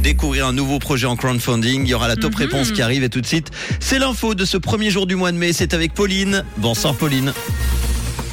découvrir 0.00 0.46
un 0.46 0.52
nouveau 0.52 0.78
projet 0.78 1.06
en 1.06 1.16
crowdfunding. 1.16 1.82
Il 1.84 1.88
y 1.88 1.94
aura 1.94 2.08
la 2.08 2.16
top 2.16 2.32
Mhm. 2.32 2.38
réponse 2.38 2.72
qui 2.72 2.82
arrive 2.82 3.04
et 3.04 3.08
tout 3.08 3.20
de 3.20 3.26
suite, 3.26 3.48
c'est 3.80 3.98
l'info 3.98 4.34
de 4.34 4.44
ce 4.44 4.56
premier 4.56 4.90
jour 4.90 5.06
du 5.06 5.16
mois 5.16 5.32
de 5.32 5.36
mai. 5.36 5.52
C'est 5.52 5.74
avec 5.74 5.94
Pauline. 5.94 6.44
Bonsoir 6.56 6.94
Pauline. 6.94 7.32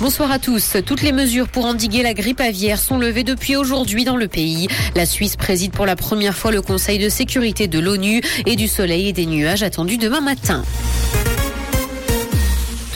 Bonsoir 0.00 0.32
à 0.32 0.38
tous. 0.40 0.76
Toutes 0.84 1.02
les 1.02 1.12
mesures 1.12 1.48
pour 1.48 1.64
endiguer 1.64 2.02
la 2.02 2.12
grippe 2.14 2.40
aviaire 2.40 2.78
sont 2.78 2.98
levées 2.98 3.22
depuis 3.22 3.54
aujourd'hui 3.56 4.04
dans 4.04 4.16
le 4.16 4.26
pays. 4.26 4.66
La 4.96 5.06
Suisse 5.06 5.36
préside 5.36 5.70
pour 5.72 5.86
la 5.86 5.94
première 5.94 6.36
fois 6.36 6.50
le 6.50 6.60
Conseil 6.62 6.98
de 6.98 7.08
sécurité 7.08 7.68
de 7.68 7.78
l'ONU 7.78 8.20
et 8.46 8.56
du 8.56 8.66
soleil 8.66 9.08
et 9.08 9.12
des 9.12 9.26
nuages 9.26 9.62
attendus 9.62 9.98
demain 9.98 10.20
matin. 10.20 10.64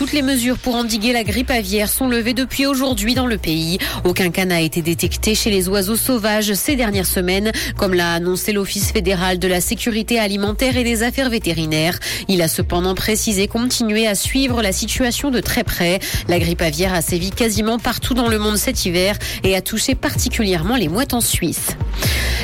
Toutes 0.06 0.12
les 0.12 0.22
mesures 0.22 0.56
pour 0.56 0.76
endiguer 0.76 1.12
la 1.12 1.24
grippe 1.24 1.50
aviaire 1.50 1.88
sont 1.88 2.06
levées 2.06 2.32
depuis 2.32 2.64
aujourd'hui 2.64 3.16
dans 3.16 3.26
le 3.26 3.38
pays. 3.38 3.78
Aucun 4.04 4.30
cas 4.30 4.44
n'a 4.44 4.60
été 4.60 4.80
détecté 4.80 5.34
chez 5.34 5.50
les 5.50 5.68
oiseaux 5.68 5.96
sauvages 5.96 6.54
ces 6.54 6.76
dernières 6.76 7.08
semaines, 7.08 7.50
comme 7.76 7.92
l'a 7.92 8.12
annoncé 8.12 8.52
l'Office 8.52 8.92
fédéral 8.92 9.40
de 9.40 9.48
la 9.48 9.60
sécurité 9.60 10.20
alimentaire 10.20 10.76
et 10.76 10.84
des 10.84 11.02
affaires 11.02 11.28
vétérinaires. 11.28 11.98
Il 12.28 12.40
a 12.40 12.46
cependant 12.46 12.94
précisé 12.94 13.48
continuer 13.48 14.06
à 14.06 14.14
suivre 14.14 14.62
la 14.62 14.70
situation 14.70 15.32
de 15.32 15.40
très 15.40 15.64
près. 15.64 15.98
La 16.28 16.38
grippe 16.38 16.62
aviaire 16.62 16.94
a 16.94 17.02
sévi 17.02 17.32
quasiment 17.32 17.80
partout 17.80 18.14
dans 18.14 18.28
le 18.28 18.38
monde 18.38 18.58
cet 18.58 18.86
hiver 18.86 19.18
et 19.42 19.56
a 19.56 19.60
touché 19.60 19.96
particulièrement 19.96 20.76
les 20.76 20.86
mouettes 20.86 21.14
en 21.14 21.20
Suisse. 21.20 21.70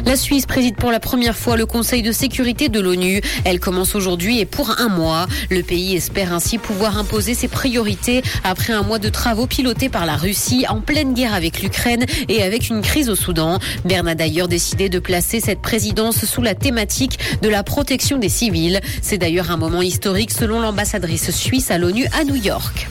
La 0.04 0.16
Suisse 0.16 0.46
préside 0.46 0.74
pour 0.74 0.90
la 0.90 0.98
première 0.98 1.37
fois 1.37 1.56
le 1.56 1.65
Conseil 1.65 2.02
de 2.02 2.10
sécurité 2.10 2.68
de 2.68 2.80
l'ONU. 2.80 3.20
Elle 3.45 3.60
commence 3.60 3.95
aujourd'hui 3.95 4.40
et 4.40 4.46
pour 4.46 4.80
un 4.80 4.88
mois. 4.88 5.29
Le 5.48 5.62
pays 5.62 5.95
espère 5.95 6.32
ainsi 6.32 6.59
pouvoir 6.59 6.98
imposer 6.98 7.34
ses 7.34 7.48
priorités 7.52 8.23
après 8.42 8.73
un 8.73 8.83
mois 8.83 8.98
de 8.98 9.09
travaux 9.09 9.47
pilotés 9.47 9.88
par 9.88 10.06
la 10.06 10.16
Russie 10.16 10.65
en 10.69 10.80
pleine 10.80 11.15
guerre 11.15 11.34
avec 11.34 11.62
l'Ukraine 11.62 12.05
et 12.29 12.43
avec 12.43 12.69
une 12.69 12.83
crise 12.83 13.09
au 13.09 13.15
Soudan. 13.15 13.60
Berne 13.84 14.09
a 14.09 14.16
d'ailleurs 14.16 14.48
décidé 14.48 14.88
de 14.88 14.98
placer 14.98 15.38
cette 15.38 15.62
présidence 15.62 16.24
sous 16.24 16.43
la 16.43 16.57
thématique 16.57 17.19
de 17.43 17.48
la 17.48 17.62
protection 17.62 18.19
des 18.19 18.29
civils. 18.29 18.80
C'est 19.01 19.19
d'ailleurs 19.19 19.52
un 19.52 19.57
moment 19.57 19.83
historique 19.83 20.32
selon 20.32 20.59
l'ambassadrice 20.60 21.30
suisse 21.30 21.71
à 21.71 21.79
l'ONU 21.79 22.07
à 22.18 22.24
New 22.24 22.37
York. 22.37 22.88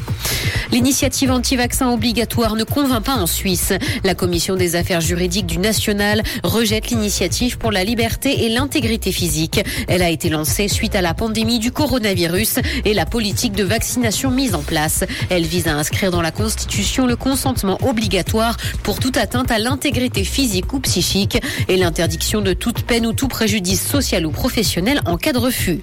L'initiative 0.71 1.31
anti-vaccin 1.31 1.91
obligatoire 1.91 2.55
ne 2.55 2.63
convainc 2.63 3.03
pas 3.03 3.15
en 3.15 3.27
Suisse. 3.27 3.73
La 4.05 4.15
commission 4.15 4.55
des 4.55 4.77
affaires 4.77 5.01
juridiques 5.01 5.45
du 5.45 5.57
national 5.57 6.23
rejette 6.43 6.89
l'initiative 6.91 7.57
pour 7.57 7.73
la 7.73 7.83
liberté 7.83 8.45
et 8.45 8.49
l'intégrité 8.49 9.11
physique. 9.11 9.59
Elle 9.89 10.01
a 10.01 10.09
été 10.09 10.29
lancée 10.29 10.69
suite 10.69 10.95
à 10.95 11.01
la 11.01 11.13
pandémie 11.13 11.59
du 11.59 11.73
coronavirus 11.73 12.59
et 12.85 12.93
la 12.93 13.05
politique 13.05 13.51
de 13.51 13.65
vaccination 13.65 14.31
mise 14.31 14.55
en 14.55 14.61
place. 14.61 15.03
Elle 15.29 15.43
vise 15.43 15.67
à 15.67 15.75
inscrire 15.75 16.09
dans 16.09 16.21
la 16.21 16.31
Constitution 16.31 17.05
le 17.05 17.17
consentement 17.17 17.77
obligatoire 17.81 18.55
pour 18.81 18.99
toute 18.99 19.17
atteinte 19.17 19.51
à 19.51 19.59
l'intégrité 19.59 20.23
physique 20.23 20.71
ou 20.71 20.79
psychique 20.79 21.37
et 21.67 21.75
l'interdiction 21.75 22.39
de 22.39 22.53
toute 22.53 22.83
peine 22.83 23.05
ou 23.05 23.11
tout 23.11 23.27
préjudice 23.27 23.85
social 23.85 24.25
ou 24.25 24.31
professionnel 24.31 25.01
en 25.05 25.17
cas 25.17 25.33
de 25.33 25.37
refus. 25.37 25.81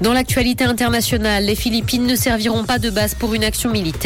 Dans 0.00 0.12
l'actualité 0.12 0.64
internationale, 0.64 1.44
les 1.44 1.54
Philippines 1.54 2.06
ne 2.06 2.16
serviront 2.16 2.64
pas 2.64 2.78
de 2.78 2.90
base 2.90 3.14
pour 3.14 3.34
une 3.34 3.44
action 3.44 3.70
militaire. 3.70 3.99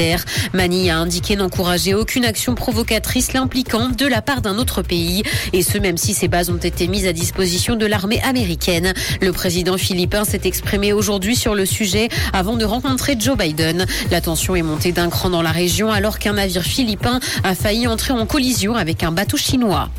Mani 0.53 0.91
a 0.91 0.99
indiqué 0.99 1.37
n'encourager 1.37 1.95
aucune 1.95 2.25
action 2.25 2.55
provocatrice 2.55 3.33
l'impliquant 3.33 3.89
de 3.89 4.07
la 4.07 4.23
part 4.23 4.43
d'un 4.43 4.59
autre 4.59 4.83
pays, 4.83 5.23
et 5.53 5.63
ce 5.63 5.79
même 5.79 5.97
si 5.97 6.15
ces 6.15 6.29
bases 6.29 6.51
ont 6.51 6.57
été 6.57 6.89
mises 6.89 7.07
à 7.07 7.13
disposition 7.13 7.77
de 7.77 7.87
l'armée 7.87 8.21
américaine. 8.23 8.93
Le 9.21 9.33
président 9.33 9.79
philippin 9.79 10.25
s'est 10.25 10.41
exprimé 10.45 10.93
aujourd'hui 10.93 11.37
sur 11.37 11.55
le 11.55 11.67
sujet 11.67 12.09
avant 12.33 12.57
de 12.57 12.65
rencontrer 12.65 13.17
Joe 13.19 13.37
Biden. 13.37 13.87
La 14.11 14.21
tension 14.21 14.57
est 14.57 14.63
montée 14.63 14.93
d'un 14.93 15.11
cran 15.11 15.31
dans 15.31 15.43
la 15.43 15.53
région 15.53 15.91
alors 15.91 16.19
qu'un 16.19 16.35
navire 16.35 16.63
philippin 16.63 17.21
a 17.45 17.55
failli 17.55 17.87
entrer 17.87 18.13
en 18.13 18.27
collision 18.27 18.75
avec 18.75 19.03
un 19.03 19.13
bateau 19.13 19.37
chinois. 19.37 19.91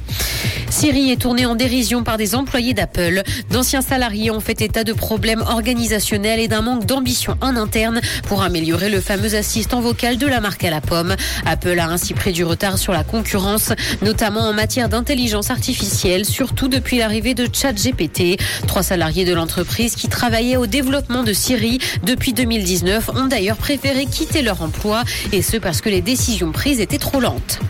Syrie 0.77 1.09
est 1.09 1.21
tournée 1.21 1.45
en 1.45 1.55
dérision 1.55 2.03
par 2.03 2.17
des 2.17 2.35
employés 2.35 2.73
d'Apple. 2.73 3.23
D'anciens 3.49 3.81
salariés 3.81 4.29
ont 4.29 4.41
fait 4.41 4.59
état 4.59 4.83
de 4.83 4.91
problèmes 4.91 5.41
organisationnels 5.47 6.41
et 6.41 6.49
d'un 6.49 6.61
manque 6.61 6.85
d'ambition 6.85 7.37
en 7.39 7.55
interne 7.55 8.01
pour 8.27 8.43
améliorer 8.43 8.89
le 8.89 8.99
fameux 8.99 9.35
assistant 9.35 9.79
vocal 9.79 10.17
de 10.17 10.27
la 10.27 10.41
marque 10.41 10.65
à 10.65 10.69
la 10.69 10.81
pomme. 10.81 11.15
Apple 11.45 11.79
a 11.79 11.87
ainsi 11.87 12.13
pris 12.13 12.33
du 12.33 12.43
retard 12.43 12.77
sur 12.77 12.91
la 12.91 13.05
concurrence, 13.05 13.71
notamment 14.01 14.41
en 14.41 14.51
matière 14.51 14.89
d'intelligence 14.89 15.49
artificielle, 15.49 16.25
surtout 16.25 16.67
depuis 16.67 16.97
l'arrivée 16.97 17.35
de 17.35 17.47
ChatGPT. 17.49 18.37
Trois 18.67 18.83
salariés 18.83 19.23
de 19.23 19.33
l'entreprise 19.33 19.95
qui 19.95 20.09
travaillaient 20.09 20.57
au 20.57 20.67
développement 20.67 21.23
de 21.23 21.31
Siri 21.31 21.79
depuis 22.03 22.33
2019 22.33 23.11
ont 23.15 23.27
d'ailleurs 23.27 23.55
préféré 23.55 24.07
quitter 24.07 24.41
leur 24.41 24.61
emploi 24.61 25.03
et 25.31 25.41
ce 25.41 25.55
parce 25.55 25.79
que 25.79 25.87
les 25.87 26.01
décisions 26.01 26.51
prises 26.51 26.81
étaient 26.81 26.97
trop 26.97 27.21
lentes. 27.21 27.61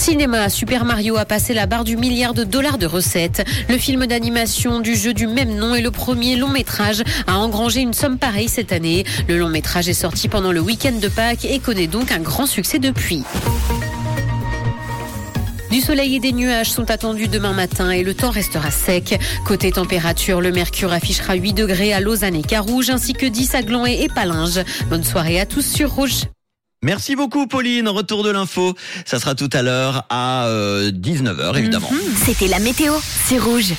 Cinéma, 0.00 0.48
Super 0.48 0.86
Mario 0.86 1.18
a 1.18 1.26
passé 1.26 1.52
la 1.52 1.66
barre 1.66 1.84
du 1.84 1.98
milliard 1.98 2.32
de 2.32 2.42
dollars 2.42 2.78
de 2.78 2.86
recettes. 2.86 3.46
Le 3.68 3.76
film 3.76 4.06
d'animation 4.06 4.80
du 4.80 4.96
jeu 4.96 5.12
du 5.12 5.26
même 5.26 5.54
nom 5.54 5.74
est 5.74 5.82
le 5.82 5.90
premier 5.90 6.36
long 6.36 6.48
métrage 6.48 7.02
à 7.26 7.36
engranger 7.36 7.82
une 7.82 7.92
somme 7.92 8.16
pareille 8.16 8.48
cette 8.48 8.72
année. 8.72 9.04
Le 9.28 9.36
long 9.36 9.50
métrage 9.50 9.90
est 9.90 9.92
sorti 9.92 10.28
pendant 10.28 10.52
le 10.52 10.60
week-end 10.60 10.94
de 10.98 11.08
Pâques 11.08 11.44
et 11.44 11.58
connaît 11.58 11.86
donc 11.86 12.12
un 12.12 12.18
grand 12.18 12.46
succès 12.46 12.78
depuis. 12.78 13.24
Du 15.70 15.82
soleil 15.82 16.16
et 16.16 16.20
des 16.20 16.32
nuages 16.32 16.70
sont 16.70 16.90
attendus 16.90 17.28
demain 17.28 17.52
matin 17.52 17.90
et 17.90 18.02
le 18.02 18.14
temps 18.14 18.30
restera 18.30 18.70
sec. 18.70 19.20
Côté 19.44 19.70
température, 19.70 20.40
le 20.40 20.50
mercure 20.50 20.94
affichera 20.94 21.34
8 21.34 21.52
degrés 21.52 21.92
à 21.92 22.00
Lausanne 22.00 22.36
et 22.36 22.42
Carouge 22.42 22.88
ainsi 22.88 23.12
que 23.12 23.26
10 23.26 23.54
à 23.54 23.62
Gland 23.62 23.84
et 23.84 24.08
Palinges. 24.08 24.64
Bonne 24.88 25.04
soirée 25.04 25.38
à 25.38 25.44
tous 25.44 25.66
sur 25.66 25.90
Rouge. 25.90 26.24
Merci 26.82 27.14
beaucoup 27.14 27.46
Pauline. 27.46 27.88
Retour 27.88 28.22
de 28.24 28.30
l'info. 28.30 28.74
Ça 29.04 29.20
sera 29.20 29.34
tout 29.34 29.50
à 29.52 29.60
l'heure 29.60 30.06
à 30.08 30.46
19h 30.48 31.58
évidemment. 31.58 31.90
C'était 32.24 32.48
la 32.48 32.58
météo, 32.58 32.94
c'est 33.26 33.38
rouge. 33.38 33.74